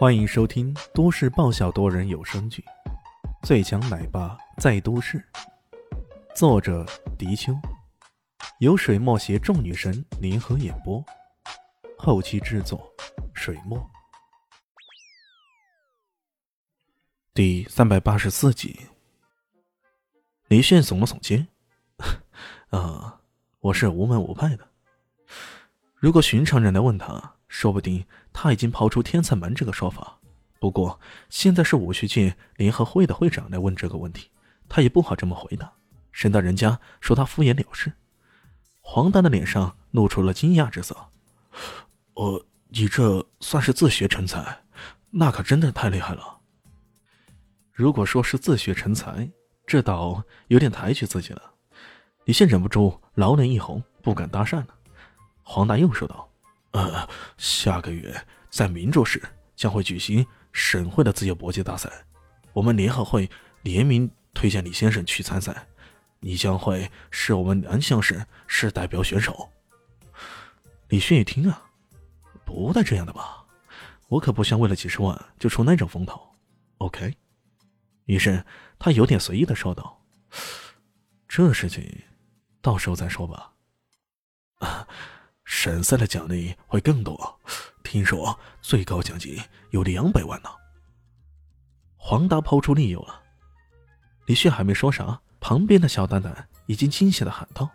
[0.00, 2.64] 欢迎收听都市爆笑多人有声剧
[3.46, 5.18] 《最强奶爸在都市》，
[6.34, 6.86] 作者：
[7.18, 7.52] 迪秋，
[8.60, 11.04] 由水墨携众女神联合演播，
[11.98, 12.90] 后期制作：
[13.34, 13.78] 水墨。
[17.34, 18.80] 第三百八十四集，
[20.48, 21.46] 李炫耸了耸肩
[22.72, 23.20] ：“啊，
[23.60, 24.66] 我是无门无派的。
[25.96, 30.18] 如果寻常人来问他。”说不定他已经抛出天才门这个说法，
[30.60, 34.30] 不过现在是武学界联合会的会长来问这个问题，
[34.68, 35.70] 他也不好这么回答，
[36.12, 37.92] 省得人家说他敷衍了事。
[38.80, 40.96] 黄丹的脸上露出了惊讶之色
[42.14, 44.62] ：“哦，你这算是自学成才？
[45.10, 46.38] 那可真的太厉害了。
[47.72, 49.28] 如果说是自学成才，
[49.66, 51.42] 这倒有点抬举自己了。”
[52.26, 54.68] 李现忍不住老脸一红，不敢搭讪了。
[55.42, 56.29] 黄丹又说道。
[56.72, 59.22] 呃，下个月在明州市
[59.56, 61.90] 将会举行省会的自由搏击大赛，
[62.52, 63.28] 我们联合会
[63.62, 65.66] 联名推荐李先生去参赛，
[66.20, 69.50] 你将会是我们南乡市市代表选手。
[70.88, 71.70] 李迅一听啊，
[72.44, 73.44] 不带这样的吧？
[74.08, 76.20] 我可不想为了几十万就出那种风头。
[76.78, 77.14] OK，
[78.06, 78.44] 于是
[78.78, 80.02] 他有点随意的说道
[81.28, 82.02] ：“这事情
[82.60, 83.52] 到时候再说吧。”
[85.50, 85.52] 啊。
[85.52, 87.40] 省赛的奖励会更多，
[87.82, 89.36] 听说最高奖金
[89.70, 90.48] 有两百万呢。
[91.96, 93.20] 黄达抛出理由了，
[94.26, 97.68] 李旭还没说啥，旁边的小蛋蛋已经惊喜的喊道：“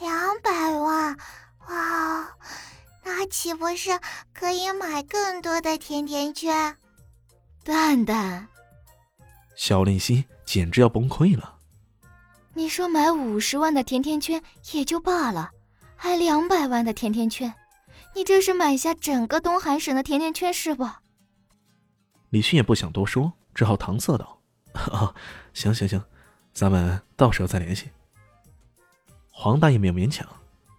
[0.00, 1.16] 两百万，
[1.66, 2.36] 哇，
[3.04, 3.90] 那岂不是
[4.32, 6.76] 可以买更多的甜甜圈？”
[7.64, 8.46] 蛋蛋，
[9.56, 11.56] 小林心简直要崩溃了。
[12.54, 14.40] 你说买五十万的甜甜圈
[14.72, 15.50] 也就罢了。
[15.96, 17.52] 还两百万的甜甜圈，
[18.14, 20.88] 你这是买下整个东海省的甜甜圈是不？
[22.30, 24.40] 李迅也不想多说，只好搪塞道
[25.54, 26.02] ：“行行行，
[26.52, 27.88] 咱们到时候再联系。”
[29.32, 30.26] 黄大爷没有勉强，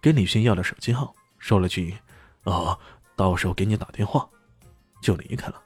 [0.00, 1.96] 跟李迅要了手机号，说了句
[2.44, 2.78] ：“哦，
[3.16, 4.28] 到时候给你打电话。”
[5.00, 5.62] 就离开了。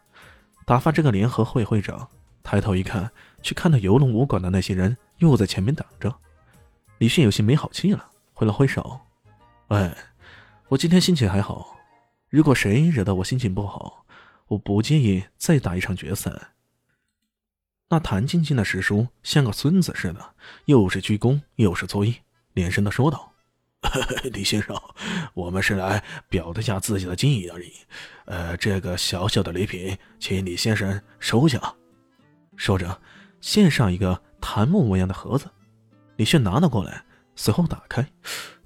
[0.67, 2.09] 打发这个联合会会长，
[2.43, 3.11] 抬头一看，
[3.43, 6.15] 却看到游龙武馆的那些人又在前面等着。
[6.99, 9.01] 李迅有些没好气了，挥了挥手。
[9.73, 9.97] 哎，
[10.69, 11.79] 我今天心情还好。
[12.29, 14.05] 如果谁惹得我心情不好，
[14.49, 16.31] 我不介意再打一场决赛。
[17.89, 20.35] 那谭晶晶的师叔像个孙子似的，
[20.67, 22.17] 又是鞠躬又是作揖，
[22.53, 23.33] 连声的说道
[24.35, 24.79] ：“李先生，
[25.33, 27.73] 我们是来表达下自己的敬意而已。
[28.27, 31.59] 呃，这个小小的礼品，请李先生收下。”
[32.59, 33.01] 说着，
[33.41, 35.51] 献上一个檀木模样的盒子。
[36.17, 37.03] 李炫拿了过来，
[37.35, 38.07] 随后打开，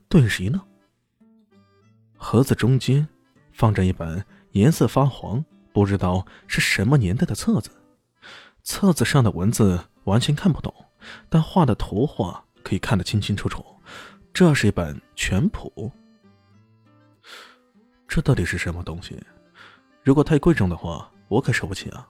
[0.08, 0.60] 顿时一愣。
[2.16, 3.06] 盒子中间
[3.52, 7.70] 放着一本颜色发黄、不知道是什么年代的册子，
[8.62, 10.74] 册子上的文字完全看不懂，
[11.28, 13.64] 但画的图画可以看得清清楚楚。
[14.32, 15.90] 这是一本全谱，
[18.06, 19.18] 这到底是什么东西？
[20.02, 22.08] 如果太贵重的话，我可收不起啊！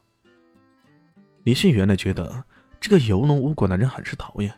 [1.44, 2.44] 李迅原来觉得
[2.80, 4.52] 这个游龙武馆的人很是讨厌，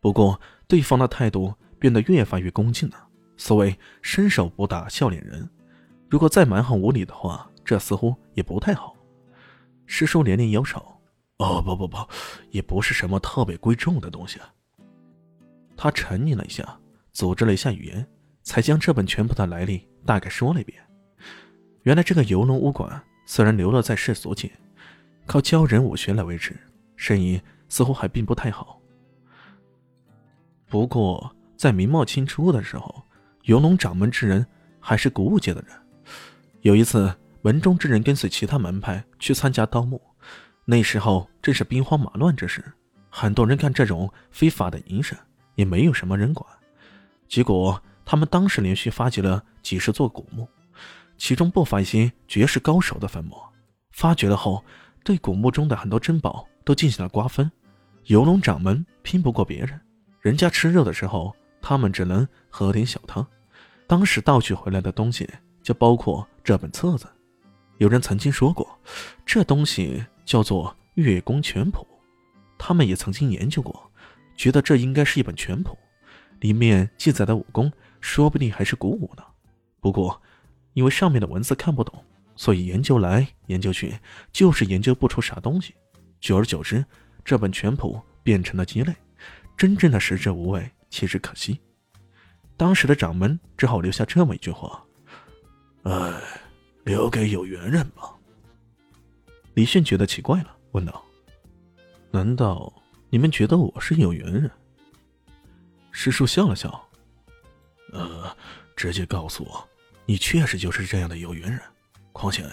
[0.00, 3.08] 不过对方的态度变得越发越恭敬了。
[3.40, 5.48] 所谓伸手不打笑脸人，
[6.10, 8.94] 如果再蛮横无理的话，这似乎也不太好。
[9.86, 10.84] 师叔连连摇手
[11.40, 11.96] ：“哦，不不不，
[12.50, 14.38] 也不是什么特别贵重的东西。”
[15.74, 16.78] 他沉吟了一下，
[17.12, 18.06] 组织了一下语言，
[18.42, 20.78] 才将这本全部的来历大概说了一遍。
[21.84, 24.52] 原来这个游龙武馆虽然流落在世俗界，
[25.24, 26.54] 靠教人武学来维持，
[26.94, 27.40] 生意
[27.70, 28.78] 似乎还并不太好。
[30.66, 33.02] 不过在明末清初的时候。
[33.42, 34.46] 游龙掌门之人
[34.78, 35.70] 还是古武界的人。
[36.60, 40.00] 有一次，门中之人跟随其他门派去参加盗墓，
[40.64, 42.62] 那时候正是兵荒马乱之时，
[43.08, 45.18] 很多人干这种非法的营生，
[45.54, 46.46] 也没有什么人管。
[47.28, 50.46] 结果，他们当时连续发掘了几十座古墓，
[51.16, 53.36] 其中不乏一些绝世高手的坟墓。
[53.92, 54.62] 发掘了后，
[55.02, 57.50] 对古墓中的很多珍宝都进行了瓜分。
[58.04, 59.80] 游龙掌门拼不过别人，
[60.20, 61.34] 人家吃肉的时候。
[61.60, 63.26] 他们只能喝点小汤。
[63.86, 65.28] 当时盗取回来的东西
[65.62, 67.06] 就包括这本册子。
[67.78, 68.78] 有人曾经说过，
[69.24, 71.86] 这东西叫做《月宫全谱》。
[72.58, 73.90] 他们也曾经研究过，
[74.36, 75.76] 觉得这应该是一本全谱，
[76.40, 79.24] 里面记载的武功说不定还是古武呢。
[79.80, 80.20] 不过，
[80.74, 82.04] 因为上面的文字看不懂，
[82.36, 83.98] 所以研究来研究去
[84.30, 85.74] 就是研究不出啥东西。
[86.20, 86.84] 久而久之，
[87.24, 88.94] 这本全谱变成了鸡肋，
[89.56, 90.70] 真正的食之无味。
[90.90, 91.58] 岂止可惜！
[92.56, 94.84] 当时的掌门只好留下这么一句话
[95.84, 96.20] ：“哎，
[96.84, 98.14] 留给有缘人吧。”
[99.54, 101.02] 李迅觉得奇怪了，问道
[102.12, 102.70] ：“难道
[103.08, 104.50] 你们觉得我是有缘人？”
[105.90, 106.86] 师叔笑了笑
[107.92, 108.36] ：“呃，
[108.76, 109.68] 直接告诉我，
[110.04, 111.60] 你确实就是这样的有缘人。
[112.12, 112.44] 况且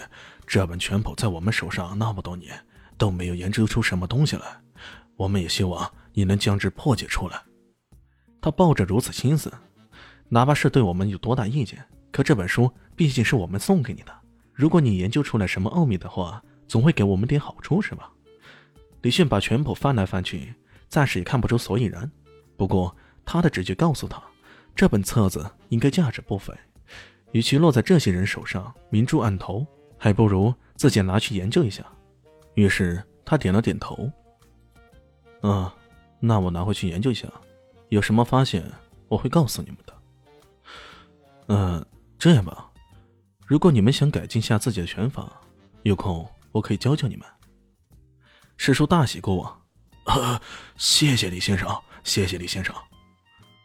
[0.46, 2.58] 这本拳谱在我们手上那么多年
[2.96, 4.60] 都没有研究出什么东西来，
[5.16, 7.42] 我们也希望你能将之破解出来。”
[8.40, 9.52] 他抱着如此心思，
[10.28, 14.12] 哪怕是对我们有多大意见，可这本书毕竟是我们送给你的。
[14.52, 18.10] 如果你研究出来什么奥秘的话，总会给我们点好处，是吧？
[19.02, 20.54] 李迅把拳谱翻来翻去，
[20.88, 22.10] 暂时也看不出所以然。
[22.56, 22.94] 不过
[23.24, 24.22] 他的直觉告诉他，
[24.74, 26.52] 这本册子应该价值不菲，
[27.32, 29.64] 与其落在这些人手上明珠暗投，
[29.96, 31.84] 还不如自己拿去研究一下。
[32.54, 34.10] 于是他点了点头。
[35.42, 35.70] 嗯，
[36.18, 37.28] 那我拿回去研究一下。
[37.88, 38.64] 有什么发现，
[39.08, 39.94] 我会告诉你们的。
[41.46, 41.86] 嗯，
[42.18, 42.70] 这样吧，
[43.46, 45.32] 如果你们想改进下自己的拳法，
[45.82, 47.26] 有空我可以教教你们。
[48.58, 49.62] 师叔大喜过望，
[50.76, 51.68] 谢谢李先生，
[52.04, 52.74] 谢谢李先生。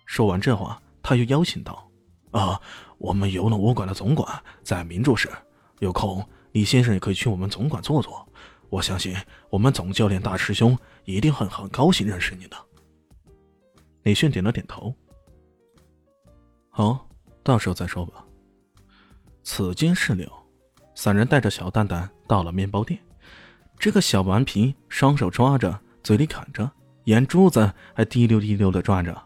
[0.06, 1.90] 说完这话，他又邀请道
[2.32, 2.62] ：“啊，
[3.00, 5.30] 我们游龙武馆的总管在明珠市，
[5.80, 8.26] 有空李先生也可以去我们总馆坐坐。
[8.70, 9.16] 我相信
[9.50, 12.58] 我们总教练大师兄一定会很高兴认识你的。”
[14.04, 14.94] 李迅点了点头。
[16.70, 17.08] 好，
[17.44, 18.26] 到时候再说吧。
[19.44, 20.32] 此间是柳，
[20.96, 23.00] 三人带着小蛋蛋到了面包店。
[23.78, 26.70] 这个小顽皮双手抓着，嘴里啃着，
[27.06, 29.22] 眼珠子还滴溜滴溜的转着，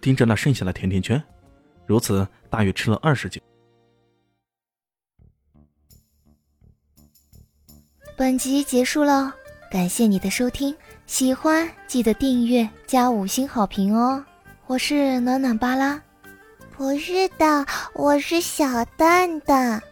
[0.00, 1.22] 盯着那剩下的甜甜圈。
[1.86, 3.40] 如此，大约吃了二十几。
[8.16, 9.34] 本集结束了，
[9.70, 10.76] 感谢你的收听。
[11.06, 14.24] 喜欢记得订阅加五星好评哦！
[14.66, 16.00] 我是暖暖巴拉，
[16.76, 19.82] 不是的，我是小蛋蛋，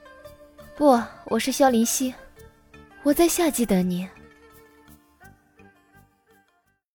[0.77, 2.15] 不，我是萧林希，
[3.03, 4.09] 我在夏季等你。